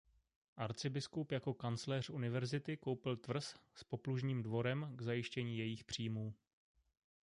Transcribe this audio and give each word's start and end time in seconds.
Arcibiskup 0.57 1.31
jako 1.31 1.53
kancléř 1.53 2.09
university 2.09 2.77
koupil 2.77 3.17
tvrz 3.17 3.55
s 3.75 3.83
poplužním 3.83 4.43
dvorem 4.43 4.91
k 4.97 5.01
zajištění 5.01 5.57
jejích 5.57 5.83
příjmů. 5.83 6.33